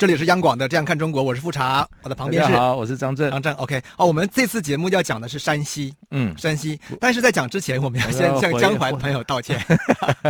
[0.00, 2.56] 这里是央广的《这样看中国》，我是富察，我的旁边是。
[2.56, 3.30] 好，我是张震。
[3.30, 3.78] 张震，OK。
[3.98, 6.80] 哦，我们这次节目要讲的是山西，嗯，山西。
[6.98, 9.62] 但是在讲之前，我们要先向江淮的朋友道歉。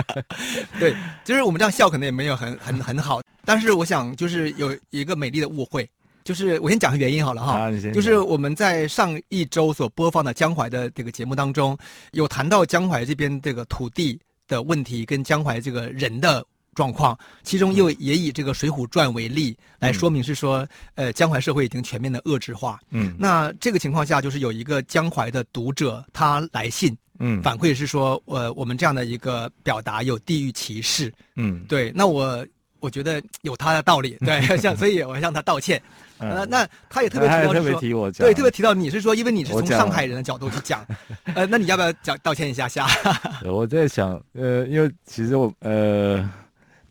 [0.80, 0.92] 对，
[1.24, 5.88] 就是我们这样笑可能也没有很很很好，但是我想就是有一个美丽的误会，
[6.24, 7.52] 就是我先讲个原因好了哈。
[7.52, 11.78] 啊，就是我们在上一周所播放的江淮的这个节目当中，
[12.10, 16.45] 有谈到江淮这边这个土地的问题跟江淮这个人的。
[16.74, 20.59] 状况，其中又也以这个《水浒传》为例来说明是说，
[20.95, 22.79] 嗯、呃，江淮社会已经全面的遏制化。
[22.91, 31.12] 嗯，那这个情况下，就是有一个江淮的读者他来信，嗯，反馈是说，呃，我们这样的一个表达有地域歧视。
[31.37, 32.46] 嗯，对，那我
[32.79, 35.82] 我觉得有他的道理，对， 像所以我向他道歉。
[36.18, 40.87] 呃，那他也特别提到说，特别提我讲，对，特别提到你是说，因为你是从上海人的角度去讲，
[41.34, 42.87] 呃，那你要不要讲道歉一下下？
[43.45, 46.30] 我在想，呃，因为其实我，呃。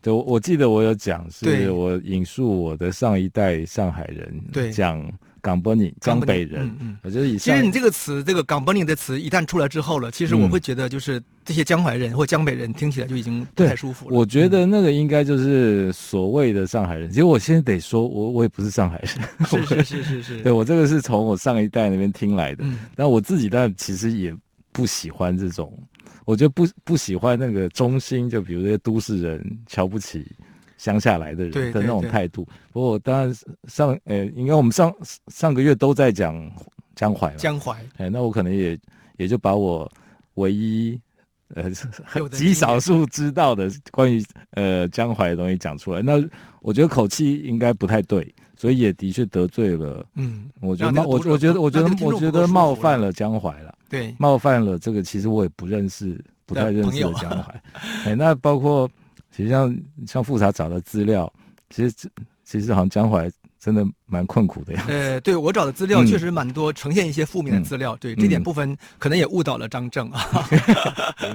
[0.02, 5.04] 对，我记得我有讲，是我引述我的上一代上海人讲
[5.42, 14.16] 港本岭江北人，嗯嗯，我觉得以其实你这个词，这个港本岭的词一旦出来之后了，其实我会觉得就是这些江淮人或江北人听起来就已经不太舒服了。
[14.16, 24.34] 我觉得那个应该就是所谓的上海人，其实我现在得说，我我也不是上海人，是是 是是是，对我这个是从我上一代那边听来的，嗯，但我自己但其实也
[24.72, 25.72] 不喜欢这种。
[26.30, 30.24] 我就不不喜欢那个中心，就比如这些都市人瞧不起
[30.78, 32.46] 乡下来的人的那种态度。
[32.72, 33.34] 不过当然
[33.66, 34.94] 上呃，应该我们上
[35.26, 36.48] 上个月都在讲
[36.94, 37.76] 江淮嘛，江淮。
[37.96, 38.78] 哎，那我可能也
[39.16, 39.90] 也就把我
[40.34, 40.96] 唯一
[41.56, 41.68] 呃
[42.30, 46.00] 极少数知道的关于呃江淮的东西讲出来。
[46.00, 46.22] 那
[46.60, 50.06] 我觉得口气应该不太对，所以也的确得罪了。
[50.14, 53.74] 嗯，我觉得冒我我觉得我觉得我觉得冒犯了江淮了。
[53.90, 57.62] 对，冒犯了这个，其实我也不认识，不太认识的江淮。
[58.06, 58.88] 哎，那包括
[59.30, 61.30] 其实像像复查找的资料，
[61.68, 62.08] 其实
[62.44, 63.30] 其实好像江淮。
[63.62, 64.84] 真的蛮困苦的呀。
[64.88, 67.94] 呃，对我找的资料确实蛮多，呈现一些负面的资料。
[67.96, 70.48] 嗯、对、嗯、这点部分，可能也误导了张正啊。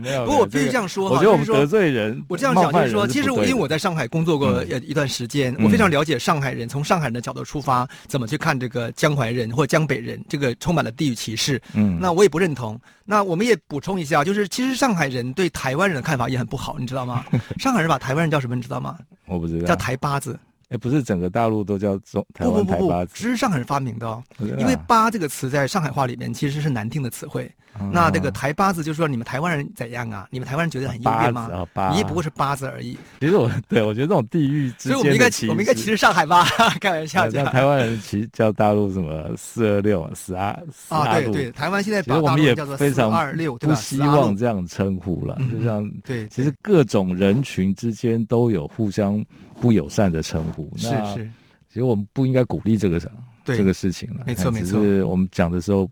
[0.01, 0.25] 没有。
[0.25, 2.25] 不过我必须这样说哈，我觉得我们得罪人。
[2.27, 11.61] 我这样讲就是说，其实我因为我在上海工作过一段时间，嗯、我非常了解上海人，从上海人的角度出发，怎么去看这个江淮人或江北人，这个充满了地域歧视。
[11.75, 11.99] 嗯。
[12.01, 12.79] 那我也不认同。
[13.05, 17.23] 那我们也补充一下，就是其实上海人对台湾人的看法也很不好，你知道吗？
[17.59, 18.55] 上海人把台湾人叫什么？
[18.55, 18.97] 你知道吗？
[19.27, 19.67] 我不知道。
[19.67, 20.39] 叫台巴子。
[20.69, 22.87] 哎，不是整个大陆都叫中台湾台巴子？
[22.87, 24.23] 不不不不，是上海人发明的哦。
[24.39, 27.51] 因为“八”这个词在上海话里面其实是难听的词汇。
[27.79, 30.27] 嗯、那这个“台八字”就是说你们台湾人怎样啊？
[30.31, 31.49] 你们台湾人觉得很优越吗？
[31.73, 32.97] 啊、你也不过是“八字”而已。
[33.19, 36.45] 其实我对我觉得这种地域之间，所以我们应该我们应该歧视上海吧？
[36.81, 37.29] 开玩笑。
[37.29, 41.19] 像台湾人其实叫大陆什么四二六四阿四啊？
[41.19, 45.37] 对对，台湾现在把大陆叫做四二六，不希望这样称呼了。
[45.51, 49.23] 就像对，其实各种人群之间都有互相。
[49.61, 51.29] 不友善的称呼，是是，
[51.69, 53.09] 其实我们不应该鼓励这个事，
[53.45, 54.25] 这个事情了。
[54.27, 55.89] 没错没错，是我们讲的时候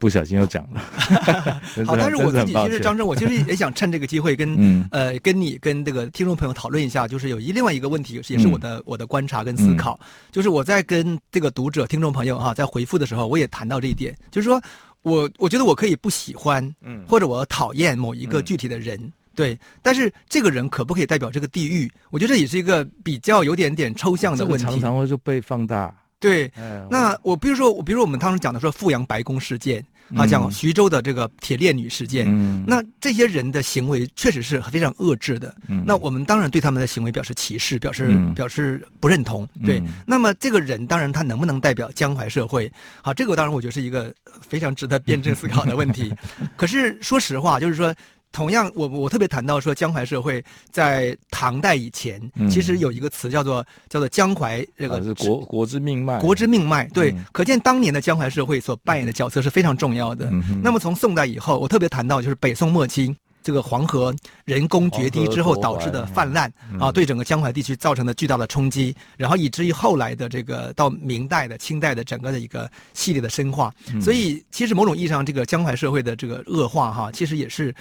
[0.00, 0.80] 不小心又讲了。
[1.86, 10.00] 好，但是我自己其实张正，我其实也想趁这个机会跟、嗯、 呃跟你跟这个听众朋友讨论一下，就是有一另外一个问题，也是我的、嗯、我的观察跟思考，
[10.32, 14.60] 就是我在跟这个读者听众朋友哈在回复的时候，我也谈到这一点，就是说
[15.02, 18.98] 我我觉得我可以不喜欢，嗯，或者我讨厌某一个具体的人。
[18.98, 21.90] 嗯对，但是这个人可不可以代表这个地域？
[22.10, 24.64] 我觉得这也是一个比较有点点抽象的问题。
[24.64, 25.94] 常常会就被放大。
[26.20, 29.82] 对，哎、那我比如说，我比如说我们当时讲的说阜阳白宫事件，
[30.14, 35.54] 啊，讲徐州的这个铁链女事件，嗯，那这些人的行为确实是非常恶质的。
[35.66, 39.48] 嗯，那我们当然对他们的行为表示歧视，表示、嗯、表示不认同。
[39.64, 42.70] 对、嗯，那么这个人当然他能不能代表江淮社会？
[43.00, 44.14] 好，这个当然我觉得是一个
[44.46, 46.12] 非常值得辩证思考的问题。
[46.54, 47.94] 可是说实话，就是说。
[48.32, 56.86] 同样，我我特别谈到说，江淮社会在唐代以前，嗯、其实有一个词叫做叫做江淮这个、啊、是国国之命脉，国之命脉。
[56.94, 60.28] 对、嗯，可见当年的江淮社会所扮演的角色是非常重要的。
[60.30, 73.74] 嗯、那么从宋代以后，我特别谈到就是北宋末期这个黄河人工决堤之后导致的泛滥啊，对整个江淮地区造成的巨大的冲击，然后以至于后来的这个到明代的、清代的整个的一个系列的深化。
[73.92, 77.74] 嗯、所以，其实某种意义上，这个江淮社会的这个恶化哈，其实也是。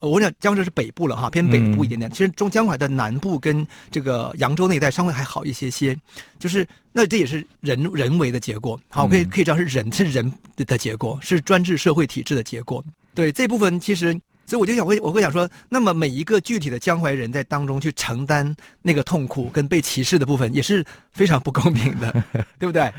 [0.00, 2.10] 我讲江浙是北部了哈，偏北部一点点。
[2.10, 5.96] 嗯、其实中江淮的南部跟这个扬州那一带稍微还好一些些，
[6.38, 8.78] 就是那这也是人人为的结果。
[8.88, 12.84] 好，可以可以知道是人是人的结果，是专制社会体制的结果。
[13.14, 14.12] 对这部分，其实
[14.44, 22.12] 所以我就想会我会想说，那么每一个具体的江淮人在当中去承担那个痛苦跟被歧视的部分，也是非常不公平的，
[22.58, 22.92] 对不对？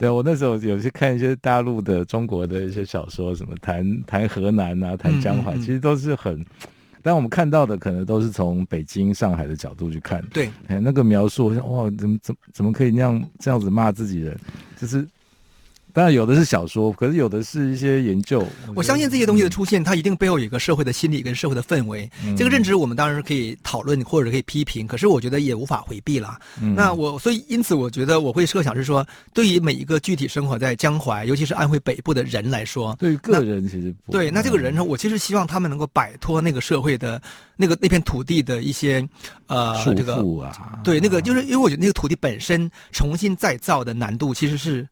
[0.00, 6.44] 对，我那时候有去看一些大陆的、中国的一些小说，什么谈谈河南啊，谈江淮，嗯嗯嗯、其实都是很，
[7.02, 10.24] 但我们看到的可能都是从北京、上海的角度去看。
[10.32, 14.36] 对，哎，那个描述，我想哇，怎么怎么怎么可以那样这样子骂自己人，
[14.76, 15.06] 就是。
[15.92, 18.44] 当然有的是小说，可是有的是一些研究。
[18.74, 22.10] 我相信这些东西的出现，它一定背后有一个社会的心理跟社会的氛围。
[22.24, 26.38] 嗯、这个认知我们当然是可以讨论或者可以批评，可是我觉得也无法回避了。
[26.60, 34.30] 嗯、那我所以因此我觉得我会设想是说，对于每一个具体生活在江淮，尤其是安徽北部的人来说，对于个人其实不对。
[34.30, 37.20] 那这个人呢，我其实希望他们能够摆脱那个社会的
[37.56, 39.06] 那个那片土地的一些
[39.46, 40.24] 呃这个
[40.84, 44.86] 对那个就是因为我觉得那个土地本身重新再造的难度其实是。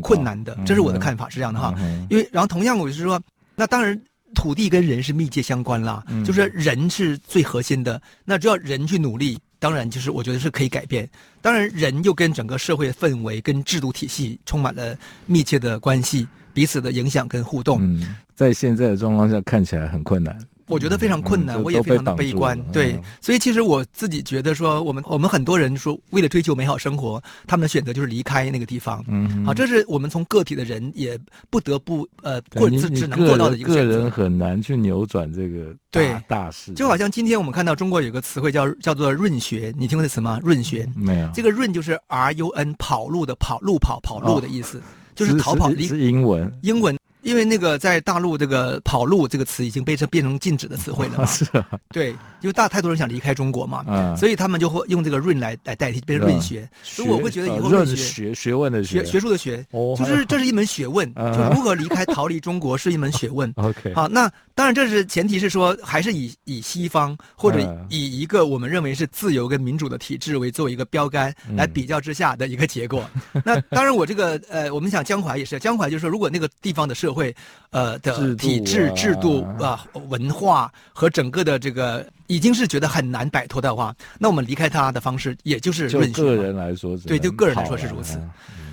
[0.00, 1.74] 困难的，这是我的看法，是这样的哈。
[2.08, 3.20] 因为，然后同样，我就是说，
[3.54, 4.00] 那当然，
[4.34, 8.00] 土地跟人是密切相关啦，就是人是最核心的。
[8.24, 11.08] 那只要人去努力，当然就是我觉得是可以改变。
[11.40, 14.96] 当然，人又跟整个社会的氛围跟制度体系充满了
[15.26, 17.78] 密切的关系，彼此的影响跟互动。
[17.82, 20.38] 嗯，在现在的状况下，看起来很困难。
[20.72, 22.58] 我觉得非常困难，嗯、我也非常的悲观。
[22.72, 29.04] 对，嗯、所以其实我自己觉得说，我们我们很多人说，为了追求美好生活，他们的选择就是离开那个地方。
[29.08, 31.18] 嗯，好，这是我们从个体的人也
[31.50, 33.92] 不得不呃，或者自只能做到的一个选择。
[33.92, 36.72] 个人很难去扭转这个大对大事。
[36.72, 40.40] 就好像今天我们看到中国有个词汇叫叫做“润学”，你听过这词吗？
[40.42, 41.28] 润学没有。
[41.34, 44.82] 这个“润”就是 R U N 跑路的跑路跑跑路的意思，哦、
[45.14, 45.70] 就是逃跑。
[45.70, 46.50] 是，是，是英文。
[46.62, 46.96] 英文。
[47.22, 51.26] 因为那个在大陆，这个“跑路”这个词已经被这变成禁止的词汇了嘛？
[51.30, 52.10] 是啊，对，
[52.40, 56.68] 因为大太多人想离开中国嘛，嗯，所以他们就会用这个“润”来来代替，变成“润学”。
[56.82, 59.64] 所以我会觉得以后“润学”学学问的学，学术的学，
[59.98, 63.52] 就是这是一门学问， 就如何离开逃离中国是一门学问。
[63.56, 73.08] OK，好，那当然这是前提是说，还是以以西方或者以一个我们认为是自由跟民主的体制为作为一个标杆来比较之下的一个结果。
[73.44, 77.34] 那当然，我这个呃，我们想江淮也是，江淮就是说，如果那个地方的社会
[77.70, 77.98] 呃。
[78.00, 88.20] 的体制、制度啊、文化和整个的这个，已经是觉得很难摆脱的话，那我们离开他的方式，也就是就个人来说，对，就个人来说是如此。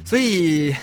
[0.03, 0.75] 所以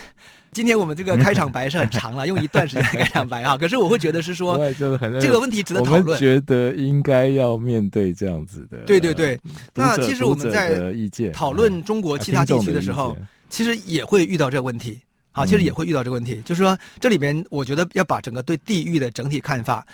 [0.52, 3.56] 今天我们这个开场白是很长了，用一段时间开场白啊。
[3.56, 4.56] 可是我会觉得是说，
[5.20, 6.02] 这个问题值得讨论。
[6.04, 8.78] 我们觉得应该要面对这样子的。
[8.86, 9.38] 对对对。
[9.74, 10.92] 那其实我们在
[11.32, 13.16] 讨论中国其他地区的时候，
[13.50, 15.00] 其实也会遇到这个问题。
[15.36, 19.86] 啊，其实也会遇到这个问题，就是说，这里边我觉得要把整个对地域的整体看法，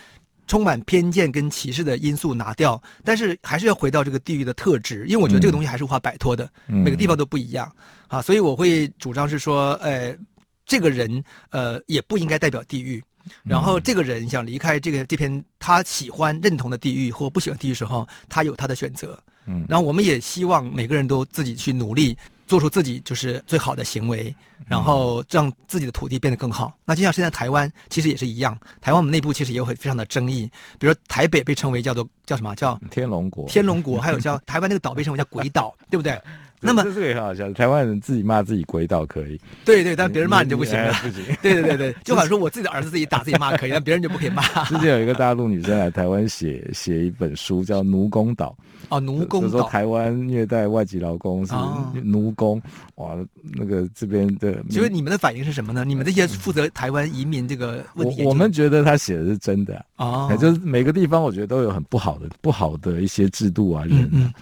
[0.46, 7.70] 充满偏见跟歧视的因素拿掉，但是还是要回到这个地域的特质，因为我觉得这个东西还是无法摆脱的，每个地方都不一样。
[8.06, 10.16] 啊，所以我会主张是说，呃，
[10.64, 13.02] 这个人呃也不应该代表地域，
[13.42, 22.16] 然后这个人想离开这个这片他喜欢认同的地域或不喜欢地域时候，他有他的选择，嗯，然后我们也希望每个人都自己去努力。
[22.52, 24.34] 做出自己就是最好的行为，
[24.66, 26.70] 然后让自己的土地变得更好。
[26.84, 28.54] 那就像现在台湾，其实也是一样。
[28.78, 30.42] 台湾我们内部其实也有很非常的争议，
[30.78, 36.20] 比如说台北被称为叫做叫什么叫天龙国，天龙国， 还有叫台湾那个岛被称为叫鬼岛，对不对？
[36.62, 41.24] 那么这个也很好笑，台湾人自己骂自己鬼岛可以，对对，但别人骂你就不行了，不行。
[41.42, 44.42] 对对对对，就好像说我自己的儿子自己打自己骂可以，但别人就不可以骂。
[44.66, 48.56] 之前有一个大陆女生来台湾写写一本书，叫《奴工岛》。
[48.88, 49.48] 哦，奴工岛。
[49.48, 51.54] 说台湾虐待外籍劳工是
[52.02, 52.60] 奴工，
[52.96, 53.16] 哇，
[53.54, 54.62] 那个这边的。
[54.70, 55.84] 请问你们的反应是什么呢？
[55.84, 64.32] 你们这些负责台湾移民这个问题，我们觉得他写的是真的啊，就是每个地方我觉得都有很不好的不好的一些制度啊，人。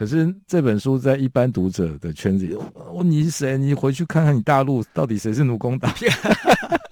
[0.00, 3.58] 可是这本书在一般读者的圈子里，哦，你是谁？
[3.58, 5.92] 你回去看看你大陆到底谁是奴工党？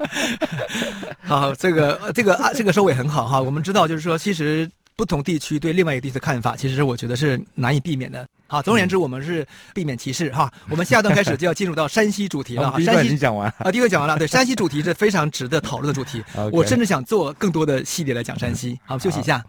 [1.25, 3.41] 好，这个这个啊，这个收尾很好哈。
[3.41, 8.29] 我们知道，就是说，其实不同地区对另外一个地区的看法，其实我觉得是难以避免的。
[8.47, 10.53] 好，总而言之，我们是避免歧视哈。
[10.69, 12.79] 我们下段开始就要进入到山西主题了哈。
[12.85, 14.19] 山西讲完啊，第一个讲完了。
[14.19, 16.23] 对，山西主题是非常值得讨论的主题。
[16.53, 18.79] 我甚至想做更多的系列来讲山西。
[18.85, 19.43] 好，休息一下。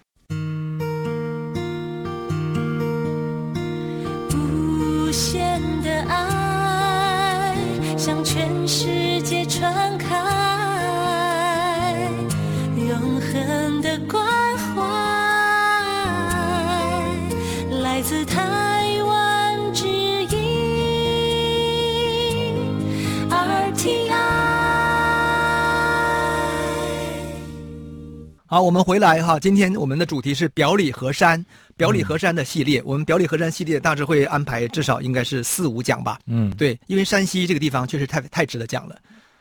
[28.51, 29.39] 好，我们回来哈。
[29.39, 31.45] 今天我们的主题是表里河山，
[31.77, 32.79] 表里河山的系列。
[32.79, 36.17] 嗯、我们表里河山系列大致会安排至少应该是四五讲吧。
[36.25, 38.95] 嗯，对，因为山西这个地方确实太太值得讲了。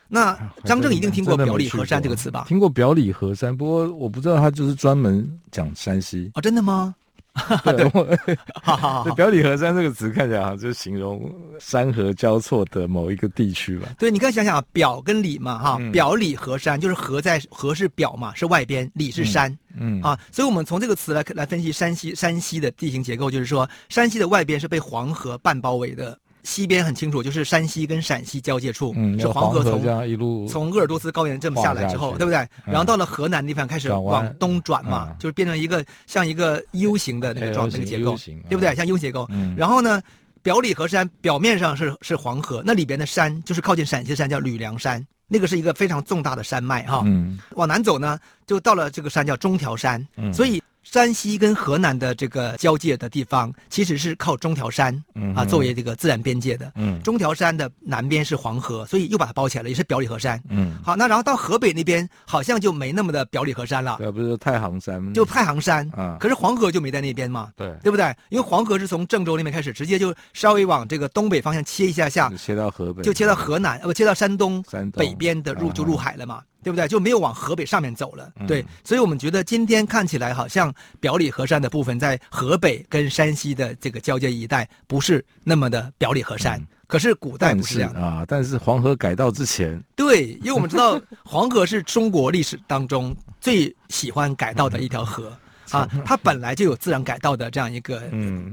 [0.07, 2.45] 那张正一定听过表里河山这个词吧？
[2.47, 6.93] 听过表里河山，不过我不知道他就是专门讲山西哦，真的吗？
[7.63, 7.89] 对，
[8.61, 9.15] 好好好。
[9.15, 13.87] 表里河山这个词看起来好像就形容山河交错的某一个地区吧。
[13.97, 26.17] 对，你刚想想，表跟里嘛，哈，表里河山就是河在河是表嘛，是外边，里是山，嗯啊，所以我们从这个词来来分析山西山西的地形结构，就是说山西的外边是被黄河半包围的。
[26.43, 32.37] 西边很清楚，就是山西跟陕西交界处，嗯、是黄河从一路从鄂尔多斯高原这么下来之后，对不对？
[32.39, 38.15] 嗯、然后到了河南地方开始往东转嘛，嗯、就是变成一个像一个 U 型的那个状那个结构，
[38.47, 38.73] 对不对？
[38.75, 39.27] 像 U 结构。
[39.29, 40.01] 嗯、然后呢，
[40.41, 47.03] 表里河山表面上是是黄河，那里边的山就是靠近陕西的山叫吕梁山，那个是一个非常重大的山脉哈。
[47.05, 48.17] 嗯、往南走呢，
[48.47, 50.61] 就到了这个山叫中条山，嗯、所以。
[50.91, 56.71] 山西跟河南的这个交界的地方，其实是靠中条山，嗯、啊作为这个自然边界的。
[56.75, 60.41] 嗯，中条山的南边是黄河，所以又把它包起来了，也是表里河山。
[60.49, 63.97] 嗯，好，那然后到河北那边，好像就没那么的表里河山了。
[63.99, 67.49] 对，不是太行山就太行山啊，可是黄河就没在那边嘛。
[67.55, 68.11] 对，对不对？
[68.29, 76.41] 因为黄河是从郑州那边开始，直接就稍微往这个东北方向切一下下，切到河北，就切到河南，呃不，切到山东，山东北边的入就入海了嘛。
[76.63, 76.87] 对不对？
[76.87, 78.31] 就没有往河北上面走了。
[78.47, 86.61] 对，所以我们觉得今天看起来好像表里河山的部分在河北跟山西的这个交界一带不是那么的表里河山。
[86.87, 88.25] 可是古代不是这样啊。
[88.27, 95.31] 但是黄河改道之前，对，因为我们知道黄河是中国历史当中最喜欢改道的一条河
[95.71, 98.01] 啊，它本来就有自然改道的这样一个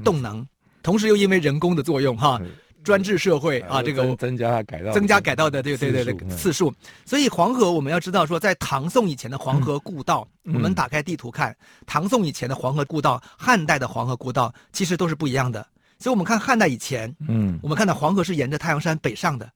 [0.03, 0.45] 动能，
[0.83, 2.39] 同时又因为人工的作用哈。
[2.87, 6.73] 专制社会啊，这个增加改造，增加改造的对对对对次数。
[7.03, 11.53] 所以黄河我们要知道说，在唐宋以前的黄河故道，我们打开地图看，
[11.85, 15.67] 唐宋以前的黄河故道，汉代的黄河故道其实都是不一样的。
[15.99, 19.49] 所以我们看汉代以前，嗯，我们看到黄河是沿着太阳山北上的，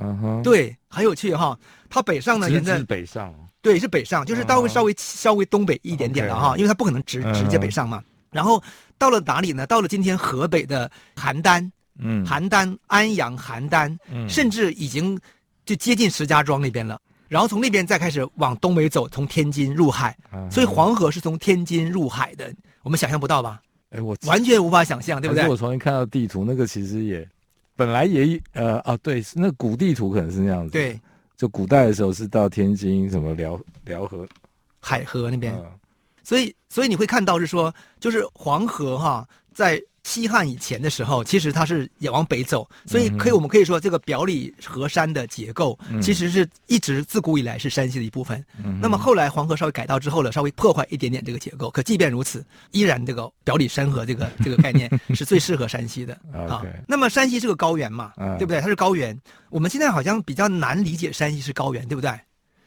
[0.00, 1.58] 嗯哼，对，很有趣哈。
[1.90, 8.00] 它北上呢，沿着北上，对，是北上，就是稍微稍微稍微东北一点点的哈，因为它不可能直直接北上嘛。
[8.30, 8.62] 然后
[8.96, 9.66] 到了哪里呢？
[9.66, 11.68] 到了今天河北的邯郸。
[11.98, 15.18] 嗯，邯郸、安阳、邯郸，嗯，甚至已经
[15.64, 17.00] 就接近石家庄那边了。
[17.28, 20.16] 然后从那边再开始往东北走，从天津入海。
[20.50, 23.60] 所以黄河是从天津入海的，我们想象不到吧？
[23.90, 25.48] 哎，我完全无法想象，对不对？
[25.48, 27.28] 我重新看到地图，那个其实也
[27.74, 30.70] 本来也呃啊，对，那古地图可能是那样子。
[30.70, 31.00] 对，
[31.36, 34.24] 就古代的时候是到天津什么辽辽河、
[34.78, 35.52] 海河那边，
[36.22, 39.82] 所以所以你会看到是说，就是黄河哈在。
[40.06, 48.42] 西汉以前的时候，其实它是也往北走，所以可以我们可以说，这个表里河山的结构，其实是一直自古以来是山西的一部分。
[48.64, 56.16] 嗯、那么后来黄河稍微改道之后了，稍微破坏一点点这个结构，可即便如此，依然这个表里山河这个 这个概念是最适合山西的
[56.48, 56.62] 啊。
[56.86, 58.60] 那么山西是个高原嘛，对不对？
[58.60, 59.20] 它是高原，
[59.50, 62.12] 我们现在好像比较难理解山西是高原，对不对？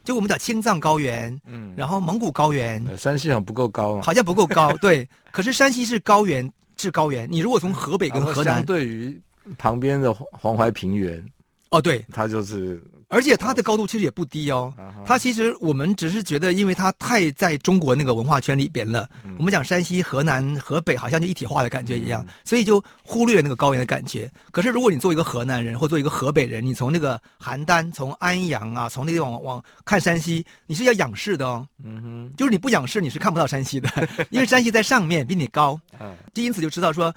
[0.04, 5.08] 就我们讲青藏高原，嗯，然后蒙古高原，山西好像不够高，好像不够高， 对。
[5.32, 6.52] 可是山西是高原。
[6.80, 9.22] 是高原，你如果从河北跟河南，相对于
[9.58, 11.24] 旁边的黄淮平原，
[11.70, 12.82] 哦，对，它就是。
[13.10, 14.72] 而且它的高度其实也不低哦，
[15.04, 19.10] 它其实我们只是觉得，因为它太在中国那个文化圈里边了。
[19.40, 24.32] 我们讲山西、河南、河北，好像就一体化的感觉一样，所以就忽略那个高原的感觉。
[24.52, 31.68] 可是如果你做一个河南人或做一个河北人，你从那个邯郸、从安阳啊，从那地方往往看山西，你是要仰视的哦。
[31.84, 33.90] 嗯哼，就是你不仰视，你是看不到山西的，
[34.30, 35.80] 因为山西在上面比你高。
[36.00, 37.12] 嗯， 就因此就知道说，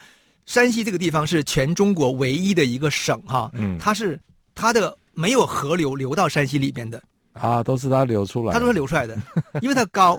[0.47, 3.51] 山西这个地方是全中国唯一的一个省哈。
[3.53, 4.19] 嗯，它是
[4.55, 4.97] 它的。
[5.15, 7.03] 没有河流流到山西里边的。
[7.33, 9.17] 啊，都是它流出来，它都是流出来的，
[9.63, 10.19] 因为它高，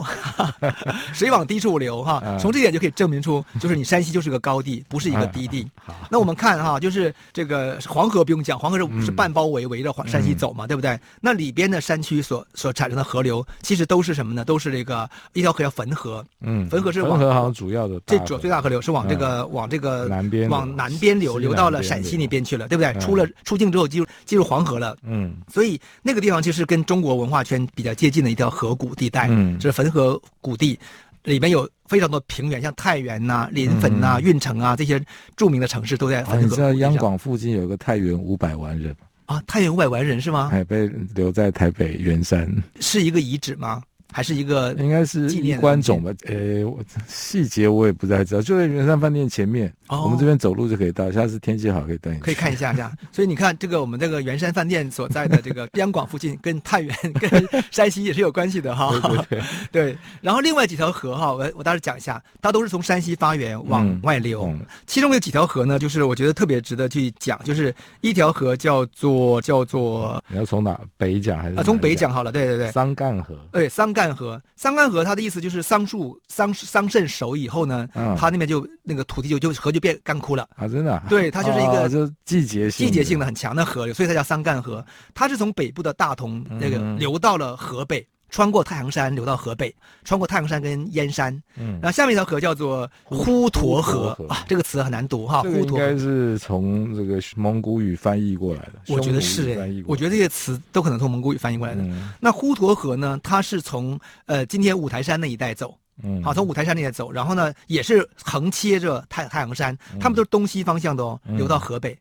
[1.14, 2.22] 水往低处流哈。
[2.40, 5.68] 从这点就可以证明出，就是你山西就是个高地，不是一个低地。
[6.10, 11.00] 那我们看哈，就是这个黄河不用讲，黄河是是半包围围着山西走嘛，对不对？
[11.22, 14.44] 那里边的山区所所产生的河流，其实都是什么呢？
[14.44, 22.94] 都是这个一条河叫汾河，嗯，汾河是汾河好像主要的，这主最大河流是往这个往这个南边往南边流，流到了陕西那边去了，对不对？
[23.00, 30.80] 出了出境之后进入进入黄河了，嗯，所以那个地方其实跟中国文化圈比较接近的一条河谷地带，嗯，就是汾河谷地，
[31.24, 35.00] 里面有非常多平原，像太原呐、临汾呐、运城啊这些
[35.36, 36.42] 著名的城市都在汾河。
[36.42, 38.96] 你知道央广附近有个太原五百万人
[39.26, 39.42] 啊？
[39.46, 40.50] 太原五百万人是吗？
[40.50, 43.84] 还被留在台北圆山，是一个遗址吗？
[44.14, 46.12] 还是一个应该是一关总吧？
[46.26, 46.64] 呃，
[47.08, 51.12] 细节我也不太知道，就在圆山饭店前面，哦、我们这边走路就可以到。
[51.12, 52.92] 下次天气好可以等，可以看一下一下。
[53.12, 58.92] 所以你看，这个我们这个圆山饭店所在的这个 边广附近，跟太原、跟山西也是有关系的哈。
[58.92, 59.42] 对对对。
[59.72, 64.44] 对，然后另外几条河哈，我我倒是讲一下，它都是从山西发源往外流。
[64.46, 70.24] 嗯嗯、其中有几条河呢，就是我觉得特别值得去讲，就是一条河叫做叫做。
[70.28, 71.56] 你要从哪北讲还是？
[71.56, 72.32] 啊，从北讲好了。
[72.32, 72.72] 对对对。
[72.72, 73.36] 桑干河。
[73.52, 74.03] 对，桑干。
[74.04, 80.68] 干河，桑干河，它的意思就是桑树桑桑葚熟以后呢，嗯、它那边就那个土地就就河就变干枯了啊！
[80.68, 84.86] 真的、啊，对，它就是一个就季节性季节性的很强的河流，所以它叫桑干河。
[85.14, 88.06] 它是从北部的大同那个流到了河北。
[88.34, 89.74] 嗯穿过太行山流到河北，
[90.04, 94.18] 穿过太行山跟燕山，嗯，然后下面一条河叫做呼沱河。
[94.28, 95.44] 啊，这个词很难读哈。
[95.44, 101.84] 呼沱应该是从这个蒙古语翻译过来的，我觉得是哎，我觉得这些词都可能从蒙古语翻译过来的。
[101.84, 111.92] 嗯、那呼沱河呢，它是从呃今天五台山那一带走，嗯，好，从五台山那一带走，然后呢也是横切着太太行山，他们都是东西方向的哦，流到河北。
[111.92, 112.00] 嗯、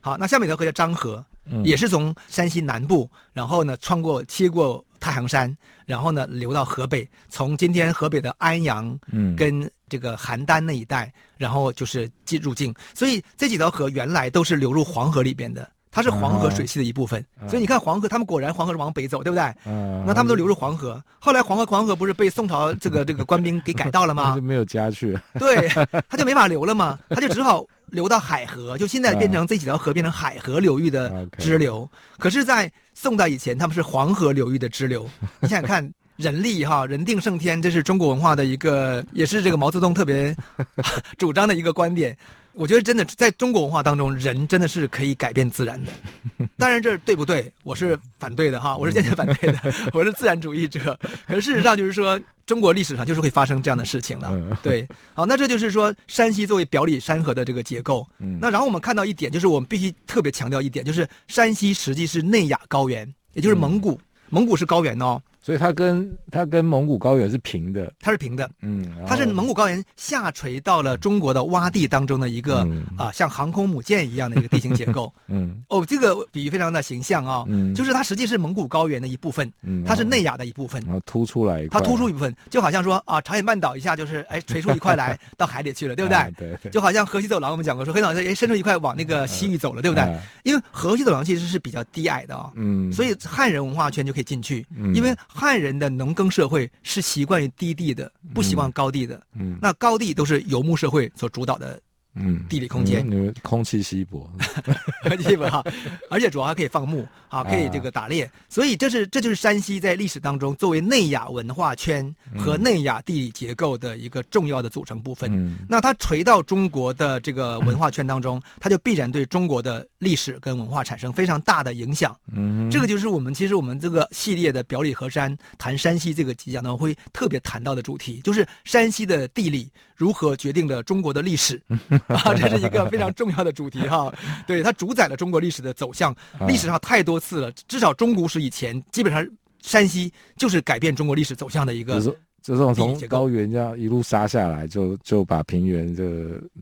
[0.00, 4.84] 好，那下面一条河叫漳河，嗯、也是从山西南部，然后呢穿过切过。
[5.00, 12.74] 太行山，然后呢流到河北，从今天河北的安阳，嗯，跟这个邯郸那一带，嗯、然后就是进入境。
[12.94, 17.24] 所以这几条河原来都是流入黄河里边的，它是黄河水系的一部分。
[17.40, 19.42] 啊、所以你看黄河，他们果然黄河是往北走，对不对？
[19.64, 20.04] 嗯、啊。
[20.06, 24.34] 那他们都流入黄河，后来黄河黄河不是被宋朝 这个这个官兵给改道了吗？
[24.36, 25.18] 就没有家去。
[25.38, 25.68] 对，
[26.08, 27.64] 他就没法流了嘛，他就只好。
[27.90, 31.88] 流到海河，就现在变成这几条河变成海河流域的支流。
[32.18, 35.08] 可是，在宋代以前，他们是黄河流域的支流。
[35.40, 40.36] 你想想看， 人力哈，人定胜天，这是中国文化的一个，也是这个毛泽东特别
[41.16, 42.16] 主张的一个观点。
[42.58, 45.92] 我觉得真的在中国文化当中，人真的是可以改变自然的。
[46.58, 47.52] 当然，这对不对？
[47.62, 49.58] 我是反对的哈， 我是坚决反对的，
[49.94, 50.98] 我是自然主义者。
[51.28, 54.58] 可是事实上，就是说，中国历史上就是会发生这样的事情的。
[54.60, 54.84] 对，
[55.14, 58.04] 好，那这就是说，山西作为表里山河的这个结构。
[58.40, 64.00] 那然后我们看到一点，就是我们必须特别强调一点，就是山西实际是内亚高原，也就是蒙古，
[64.30, 65.22] 蒙古是高原哦。
[65.48, 72.84] 所以它跟它跟蒙古高原是平的，它是平的，嗯，它是蒙古高原下垂到了中国的洼地当中的一个啊、嗯。
[72.98, 86.18] 呃，像航空母舰一样的一个地形结构， 嗯，哦，这个比喻非常的形象啊、哦，嗯，就是它实际是蒙古高原的一部分，嗯，它是内亚的一部分，然后突出来一，它突出一部分，就好像说啊，朝鲜半岛一下就是哎垂出一块来 到海里去了，对不对？
[86.18, 90.04] 啊、对，对，就好像河西走廊我们讲过说，河西走廊哎伸出一块往那个西域走了，对不对？
[90.04, 99.22] 啊、因为河西走廊其实是比较低矮的啊、哦，嗯，所以汉人文化圈就可以进去，嗯，因为汉人的农耕社会是习惯于低地的，不习惯高地的。
[99.34, 101.80] 嗯，那高地都是游牧社会所主导的。
[102.14, 103.06] 嗯，地理空间，
[103.42, 104.28] 空气稀薄，
[105.22, 105.64] 稀薄哈，
[106.10, 115.30] 而且主要还可以放牧，啊，可以这个打猎，啊、所以这是这就是山西在历史当中作为内亚文化圈和内亚地理结构的一个重要的组成部分。
[115.32, 122.16] 嗯，那它垂到中国的这个文化圈当中， 它就必然对中国的历史跟文化产生非常大的影响。
[122.32, 131.62] 嗯，这个就是我们其实我们这个系列的表里河山谈山西这个集讲呢会特别谈到的主题，就是山西的地理如何决定了中国的历史。
[132.06, 134.12] 啊，这是一个非常重要的主题哈，
[134.46, 136.14] 对，它主宰了中国历史的走向，
[136.46, 139.26] 历史上太多次了，至少中古史以前，基本上
[139.62, 146.04] 山西就是改变中国历史走向的一个，就是这种从高原这样一路杀下来，就就把平原这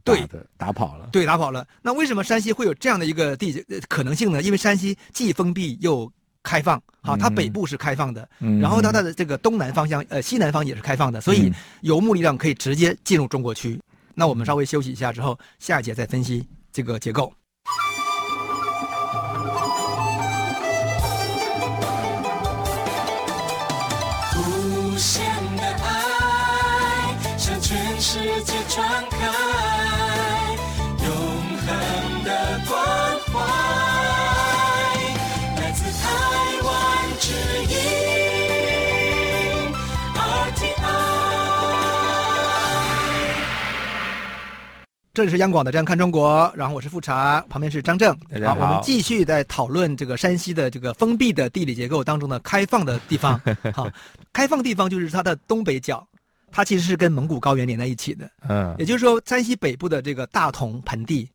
[0.02, 1.66] 对的打跑了，对，打跑了。
[1.82, 4.42] 那为什么山西会有这样的一个地可能性呢？
[4.42, 6.10] 因为山西既封闭又
[6.42, 13.78] 开放，好，它北部是开放的，嗯、然后它的这个东南方向，呃，西南方也是开放的，所以游牧力量可以直接进入中国区。
[14.18, 17.30] 那我们稍微休息一下之后，下一节再分析这个结构。
[45.16, 48.14] 这里是央广的《这样看中国》，然后我是富察，旁边是张正。
[48.30, 53.40] 大家好，好，我们继续在讨论这个山西的这个封闭的地理结构当中的开放的地方。
[53.72, 53.90] 好，
[54.30, 56.06] 开放地方就是它的东北角，
[56.52, 58.30] 它其实是跟蒙古高原连在一起的。
[58.46, 61.26] 嗯，也就是说，山西北部的这个大同盆地，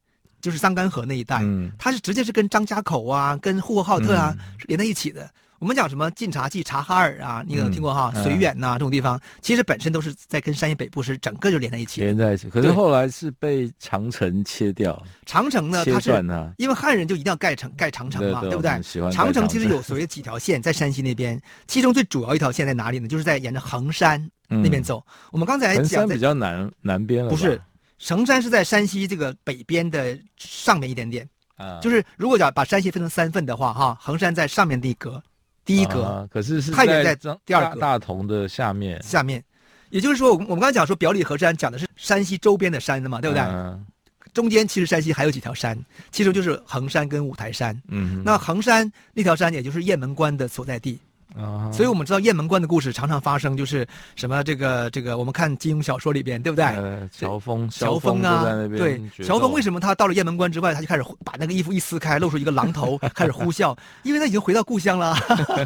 [0.42, 5.28] 就是桑干河那一带，嗯，它是直接是跟张家口啊、跟呼和浩特啊是连在一起的。
[5.62, 12.02] 我们讲什么晋察冀、察哈尔啊，你可能听过哈，绥远呐这种地方，其实本身都是在跟山西北部是整个就连在一起。
[12.02, 15.00] 连在一起，可是后来是被长城切掉。
[15.28, 16.10] 长城呢，它是
[16.58, 18.72] 因为汉人就一定要盖城盖长城嘛，对不对？
[19.12, 23.08] 长城其实有所谓几条线在山西那边，其中最主要一条线在哪里呢？
[23.08, 25.06] 就是在沿着衡山那边走。
[25.32, 27.62] 我们刚才讲，横山比较南南边了，不是？
[28.04, 31.30] 衡山是在山西这个北边的上面一点点。
[31.56, 35.22] 啊，就是如果讲把山西分成三份的话，哈，衡山在上面的一格。
[35.72, 39.02] 第一格，啊、可是是太原在第二格，大同的下面。
[39.02, 39.44] 下面，
[39.90, 43.42] 也就是说，我们我们刚才讲说表里河山讲的是山西周边的山的嘛，对不对？
[43.44, 43.86] 嗯、
[44.34, 45.78] 中间其实山西还有几条山，
[46.12, 47.80] 其中就是衡山跟五台山。
[47.88, 51.00] 嗯，那衡山那条山也就是雁门关的所在地。
[51.36, 56.66] 啊，所以我们知道雁门关的故事常常发生，就是什么这个这个，我们看金庸小说里边，对不对？
[56.66, 65.16] 呃，乔峰，乔峰啊，对，乔峰为什么他到了雁门关之外，他就开始把那个衣服一撕开，露出一个狼头， 开始呼啸，因为他已经回到故乡了，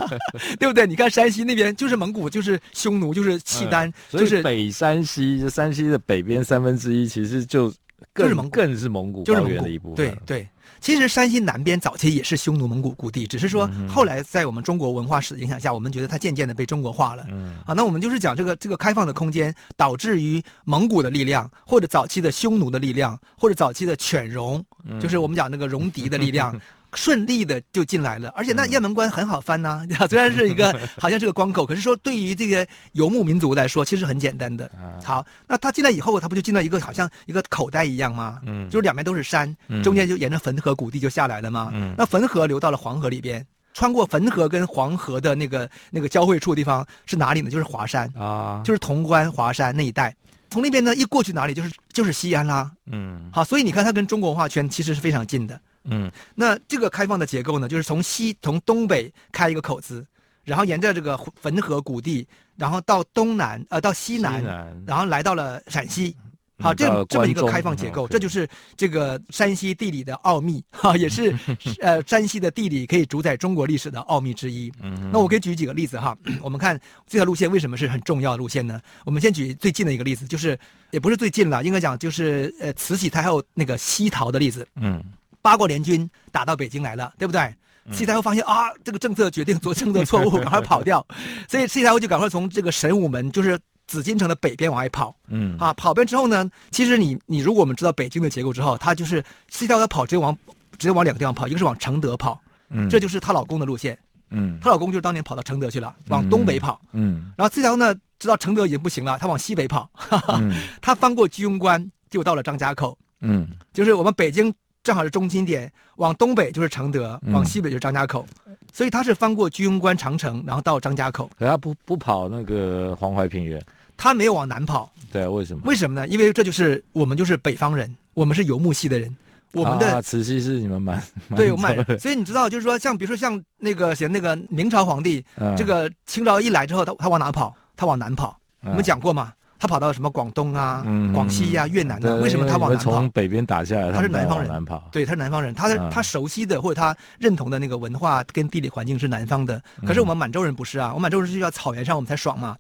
[0.59, 0.85] 对不对？
[0.85, 7.73] 你看山西那边就是蒙古，就是匈奴，就是契丹，就是北山西，山西的北边三分之一其实就
[8.13, 10.47] 更是蒙古，就是蒙古高原的一部分，对对。
[10.85, 17.25] 其实山西南边早期也是匈奴蒙古故地，只是说后来在我们中国文化史的影响下，我们觉得它渐渐的被中国化了。
[17.31, 24.63] 嗯，啊，那我们就是讲这个这个开放的空间，导致于蒙古的力量，或者早期的匈奴的力量，或者早期的犬戎，
[25.01, 26.55] 就是我们讲那个戎狄的力量。
[26.95, 34.69] 顺利的就进来了，而且那雁门关很好翻呐，嗯、 虽然是一个 好像是个关口，可是说对于这个游牧民族来说，其实很简单的。
[35.03, 38.39] 好，那他进来以后，他不就进到一个好像一个口袋一样吗？
[38.45, 41.69] 嗯，就是两边都是山，中间就沿着汾河谷地就下来了吗？
[41.73, 47.49] 嗯，那汾河流到了黄河里边，穿过汾河跟黄河的那个那个交汇处的地方是哪里呢？
[47.49, 50.15] 就是华山啊，就是潼关华山那一带。
[50.49, 52.71] 从那边呢一过去哪里就是就是西安啦。
[52.85, 55.59] 嗯，好，所以你看它跟中国文化圈其实是非常近的。
[55.89, 60.05] 嗯，那这个开放的结构呢，就是从西从东北开一个口子，
[60.43, 66.15] 然后沿着这个汾河谷地，然后到东南呃到西南，西南然后来到了陕西。
[66.57, 71.35] 好，这这么一个开放结构，这就是这个山西地理的奥秘哈，也是
[71.83, 74.71] 呃山西的地理可以主宰中国历史的奥秘之一。
[74.81, 78.79] 嗯，那我可以举几个例子哈，我们看这条路线为什么是很重要的路线呢？
[79.03, 80.57] 我们先举最近的一个例子，就是
[80.91, 84.65] 也不是最近了，应该讲就是呃慈禧太后那个西逃的例子。
[84.75, 85.03] 嗯。
[85.45, 87.53] 八国联军打到北京来了，对不对？
[87.91, 91.05] 慈禧太后发现啊，这个政策决定做政策错误， 赶快跑掉。
[91.47, 95.15] 所以慈禧太后就赶快从这个神武门，就是紫禁城的北边往外跑。
[95.27, 100.35] 嗯，啊，跑遍之后呢，其实你你如果我们知道北京的结构之后，他就是慈禧太后她跑，直接往
[100.79, 103.95] 直接往两个地方跑，一个是往承德跑，嗯，这就是她老公的路线。
[104.31, 106.81] 嗯，她老公就是当年跑到承德去了，往东北跑。
[106.93, 109.87] 嗯，然后慈禧太后呢，知道承德已经不行了，她往西北跑。
[109.93, 110.41] 哈 哈，
[110.81, 112.97] 她翻过居庸关，就到了张家口。
[113.21, 114.51] 嗯，就是我们北京。
[114.85, 121.27] 正好是中心点，往东北就是承德，往西北就是张家口，嗯、所以他是翻过居庸关长城，然后到张家口。
[121.39, 123.59] 可他不不跑那个黄淮平原，
[123.97, 124.91] 他没有往南跑。
[125.11, 125.63] 对啊，为什么？
[125.65, 126.07] 为什么呢？
[126.07, 129.13] 因为这就是我们就是北方人，我们是游牧系的人，
[129.53, 131.01] 我们的、啊、慈禧是你们满
[131.35, 137.55] 对满，所以你知道，就是说，像比如说像那个写那个明朝皇帝，嗯、这个清朝一来之后，他他往哪跑？
[137.75, 138.39] 他往南跑。
[138.61, 139.33] 我们讲过嘛。
[139.57, 142.15] 他跑到什么广东啊、广西呀、越南啊？
[142.15, 142.91] 为什么他往南跑？
[142.91, 149.61] 从北边打下来，他是南方人，对，他是南方人，他他熟悉的或者他认同的那个文化跟地理环境是南方的。
[149.85, 152.57] 可是我们满洲人不是啊，我们满洲人是要草原上我们才爽嘛。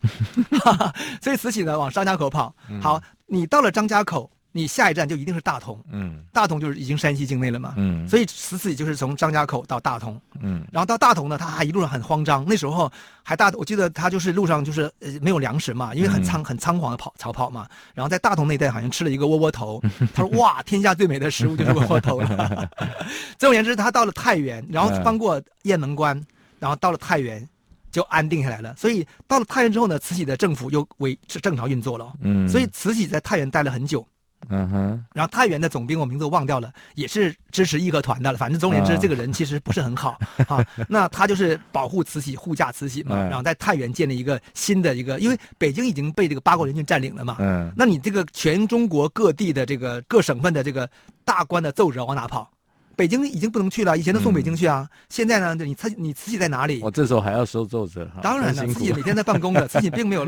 [1.21, 2.53] 所以慈禧呢往张家口跑。
[2.81, 4.31] 好，你到了张家口。
[4.57, 12.89] 你下一站就一定是大同，嗯，大同就是已经山西境内了嘛，嗯，所以慈禧就是从张家口到大同，嗯，然后到大同呢，他还一路上很慌张，那时候
[13.21, 22.69] 还大，我记得他就是路上就是呃没有粮食嘛，因为很仓很仓皇的跑逃跑嘛，然后在大同那带好像吃了一个窝窝头，他说 哇，天下最美的食物就是窝窝头了。
[23.37, 26.15] 总而言之，他到了太原，然后翻过雁门关，
[26.59, 27.45] 然后到了太原
[27.91, 28.73] 就安定下来了。
[28.77, 34.07] 所以到了太原之后呢，慈禧的政府又为是正常运作了，嗯，所以慈禧在太原待了很久。
[34.49, 38.37] 嗯哼，然后太原的总兵我名字忘掉了，也是支持义和团的了。
[38.37, 40.63] 反正总而言之，这个人其实不是很好 啊。
[40.87, 43.15] 那他就是保护慈禧、护驾慈禧嘛。
[43.15, 47.37] 然后在太原建立一个新的一个，因为北京已经被这个八国联军占领了嘛。
[47.39, 50.87] 嗯，那你这个全中国各地的这个各省份的这个
[51.23, 52.49] 大官的奏折往哪跑？
[52.95, 54.87] 北京已经不能去了，以前都送北京去啊。
[55.09, 56.81] 现在呢，你慈你慈禧在哪里？
[56.81, 58.07] 我这时候还要收奏折？
[58.21, 60.25] 当然了，慈禧每天在办公的，慈禧并没有。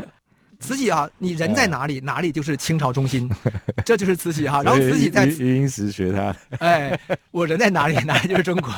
[0.59, 3.29] 慈禧啊，你人在哪里，哪里就是清朝中心，
[3.85, 4.63] 这就是慈禧哈。
[4.63, 6.99] 然后慈禧在余英时学他，哎，
[7.31, 8.71] 我人在哪里，哪里就是中国。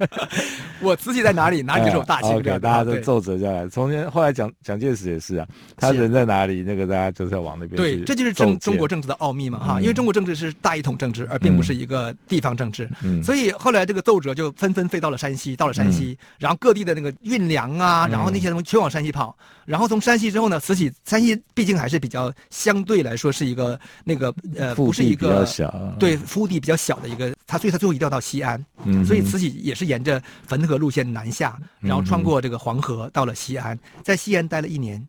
[0.80, 2.30] 我慈禧在哪里，哪里就是我大清。
[2.36, 3.66] OK，大家都奏折下来。
[3.68, 7.76] 从前后来蒋蒋介石也是啊，他人在哪里，那个大家就是要往那边。
[7.76, 12.88] 对，这就是中中国政治的奥秘嘛哈，因为中国政治是大一统政治，而并不是一个地方政治。
[13.02, 20.92] 嗯，所以后来这个奏折就纷纷飞到了山西，到了山西，然后各地的那个运粮啊，然后那些东西全往山西跑，然后从山西之后呢，慈禧。
[21.08, 25.48] 山西毕竟还是比较相对来说是一个那个呃，不是一个
[25.98, 35.02] 对腹地比较小的一个，他所以他最后一定要到西安，嗯，所以慈禧也是沿着汾河路线南下，然后穿过这个黄河到了西安，在西安待了一年。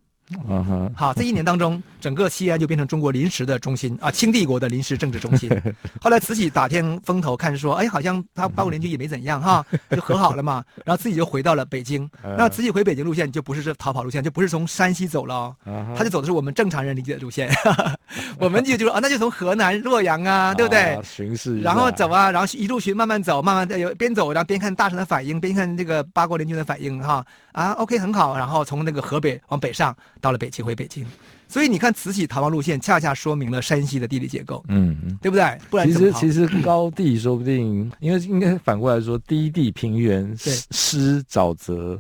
[0.47, 5.49] 嗯哼，好，这一年当中，整个西安就变成中国临时的中心啊，清帝国的临时政治中心。
[5.99, 10.63] 后来慈禧打听风头，看说，哎，好像他八国联军也没怎样哈， 就和好了嘛。
[10.85, 12.07] 然后自己就回到了北京。
[12.37, 15.55] 那慈禧回北京路线就不是这逃跑路线，就不是从山西走了，
[15.97, 17.49] 他就走的是我们正常人理解的路线。
[18.37, 20.99] 我们就就说啊，那就从河南洛阳啊，对不对？
[21.03, 27.25] 巡视，然后走啊，然后一路巡，慢慢走，慢慢的有边走，然后边看大臣的反应，边看这个八国联军的反应哈。
[27.51, 28.37] 啊，OK，很好。
[28.37, 29.95] 然后从那个河北往北上。
[30.21, 31.05] 到了北京，回北京，
[31.47, 35.57] 所以你看慈禧逃亡路线，恰恰说明了山西的地理结构，嗯，对不对？
[35.69, 41.99] 不然其实其实高地说不定，因为应该反过来说，低地平原湿沼泽，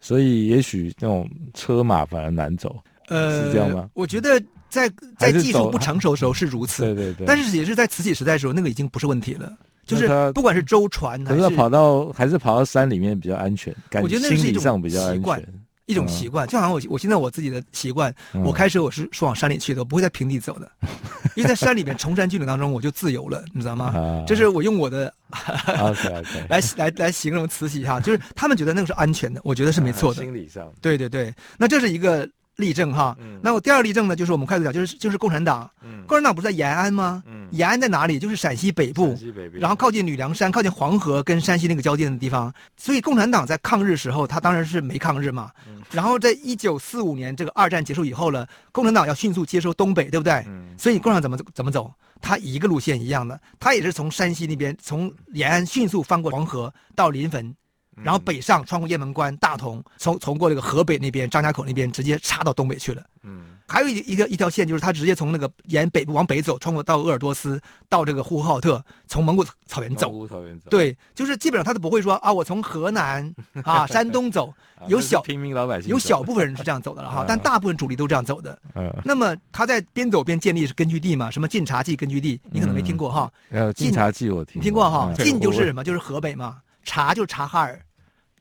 [0.00, 2.76] 所以也许那种车马反而难走，
[3.08, 3.88] 呃，是这样吗？
[3.94, 9.52] 我觉得在在技术不成熟的时候是如此，对对对，但是也是在慈禧时代的时候，那个已经不是问题了，
[9.86, 15.42] 就是不管是舟船，可是跑到还是跑到山里面比较安全，感觉得那是一种习惯。
[15.86, 18.14] 一种习惯，就好像我我现在我自己的习惯，
[18.44, 20.70] 我开车我是是往山里去的，我不会在平地走的，
[21.34, 24.24] 因为在山里面崇山峻岭当中我就自由了，你知道吗？
[24.26, 25.12] 这是我用我的
[26.48, 30.22] 来来来形容慈禧哈，就是他们觉得那个是安全的，我觉得是没错的。
[30.22, 32.28] 心理上，对对对，那这是一个。
[32.56, 35.68] 例证哈，那我第二例证呢，就是我们快速讲，就是就是共产党，
[36.06, 37.22] 共产党不是在延安吗？
[37.50, 38.18] 延安在哪里？
[38.18, 39.16] 就是陕西北部，
[39.54, 42.52] 然后靠近吕梁山，靠近黄河跟山西那个交界的地方。
[42.76, 45.50] 所以共产党在抗日时候，他当然是没抗日嘛。
[45.90, 50.44] 然后在一九四五年这个二战结束以后了，共产党要迅速接收东北，对不对？
[50.78, 51.92] 所以共产党怎么怎么走？
[52.20, 57.54] 他一个路线一样的，他也是从山西那边，从延安迅速翻过黄河到临汾。
[58.02, 63.02] 然后北上，穿过雁门关、大同，从从过这个河北那边张家口那边，直接插到东北去了。
[63.22, 70.10] 嗯，还有一一个一条线，就是他直接从那个沿北部往北走，穿过到鄂尔多斯，到这个呼和浩特，从蒙古草原走。
[70.10, 70.68] 蒙古草原走。
[70.68, 74.52] 对，就是基本上他都不会说啊，我从河南 啊、山东走，
[74.88, 78.58] 有小平民老百姓，有小部分人是这样走的了哈， 但大部分主力都这样走的。
[78.74, 78.92] 嗯。
[79.04, 81.30] 那么他在边走边建立是根据地嘛？
[81.30, 82.40] 什么晋察冀根据地？
[82.50, 83.30] 你可能没听过哈。
[83.50, 84.60] 呃，晋察冀我听。
[84.60, 85.12] 你听过哈？
[85.18, 85.84] 晋就是什么？
[85.84, 86.58] 就是河北嘛。
[86.84, 87.80] 察就是察哈尔，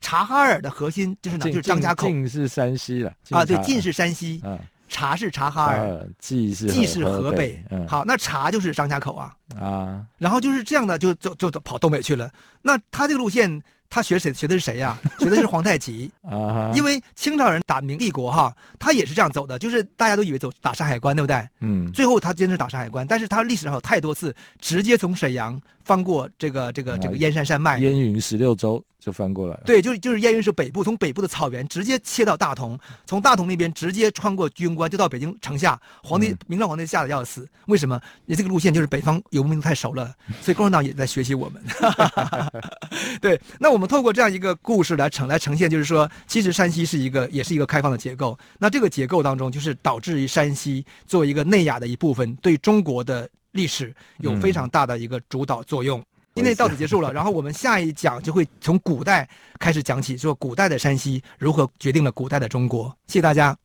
[0.01, 1.45] 察哈尔的核心就是哪？
[1.45, 2.07] 就是张家口。
[2.07, 4.43] 晋是山西了啊，对，晋是山西，
[4.89, 7.63] 察是察哈尔，冀是冀是河北。
[7.87, 12.29] 好，那察就是张家口啊啊，然后就是这样的，就就就跑东北去了。
[12.61, 13.61] 那他这个路线。
[13.93, 14.97] 他学谁学的是谁呀？
[15.19, 21.45] 学的是皇太极 啊，因为清朝人打明帝国哈，他也是这样走的，就是大家都以为走打山海关，对不对？
[21.59, 28.81] 嗯，最后他坚持打山海关，但是他历史上有太多次直接从沈阳翻过这个这个这个燕山山脉，燕云十六州。
[29.01, 35.81] 就翻过来了，对，就是就是燕云是北部，从北部的草原直接切到大同，从大同那边直接穿过居庸关，就到北京城下。
[36.03, 37.99] 皇帝明朝皇帝吓得要死，为什么？
[38.27, 41.59] 你这个路线就是北方游牧民族太熟了，所以共产党也在学习我们。
[43.19, 48.37] 对，那我们透过这样一个故事来呈来呈现，就是说，其实山西是一个也是一个开放的结构。
[48.59, 55.99] 那这个结构当中，就是导致于山西作为一个内亚的一部分，对中国的历史有非常大的一个主导作用。
[55.99, 59.27] 嗯今天到此结束了，然后我们下一讲就会从古代
[59.59, 62.85] 开始讲起，说古代的山西如何决定了古代的中国。
[63.07, 63.55] 谢谢大家。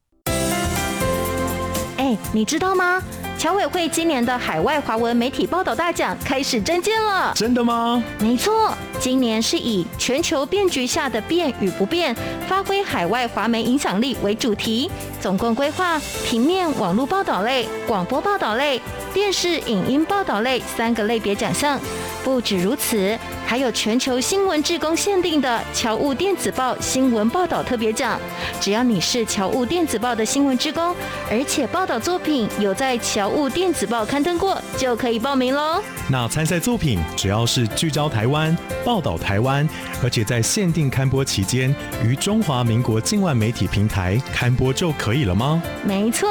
[1.96, 3.00] 哎，你知道吗？
[3.38, 7.32] 侨委会今年的海外华文媒体报道大奖开始征件了。
[7.36, 8.02] 真的吗？
[8.18, 12.16] 没错，今年是以全球变局下的变与不变，
[12.48, 18.80] 发挥海外华媒影响力为主题，总共规划平面、网络报道类、广播报道类、
[19.14, 21.78] 电视影音报道类三个类别奖项。
[22.26, 28.18] 不止如此，还有全球新闻志工限定的侨务电子报新闻报道特别奖。
[28.60, 30.92] 只要你是侨务电子报的新闻志工，
[31.30, 35.80] 而且报道作品有在侨务电子报刊登过，就可以报名喽。
[36.10, 39.68] 那参赛作品只要是聚焦台湾、报道台湾，
[40.02, 41.72] 而且在限定刊播期间
[42.04, 45.62] 于中华民国境外媒体平台刊播就可以了吗？
[45.84, 46.28] 没错，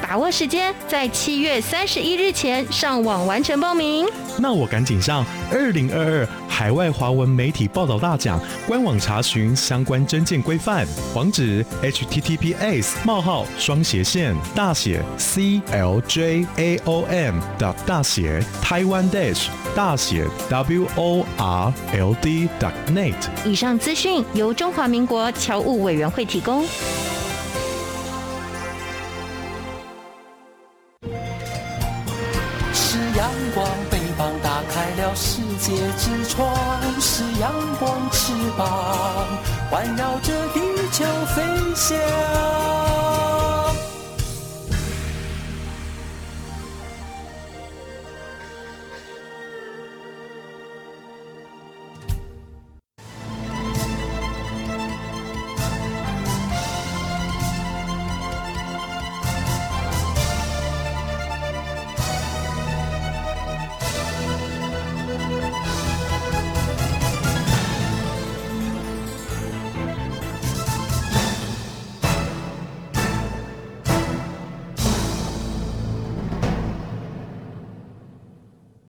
[0.00, 4.06] 把握时间，在七月三十一日前上网完成报名。
[4.38, 5.24] 那我赶紧上。
[5.50, 16.04] 二零二二海外华文媒体报道大奖官网查询相关征件规范，网址：https: 冒号双斜线大写 cljaom
[17.86, 21.26] 大写 taiwan dash 大写 world
[22.92, 23.14] net。
[23.44, 26.64] 以上资讯由中华民国侨务委员会提供。
[35.66, 36.54] 界之窗
[37.00, 37.50] 是阳
[37.80, 38.68] 光翅膀，
[39.70, 40.60] 环绕着地
[40.92, 41.42] 球飞
[41.74, 42.93] 翔。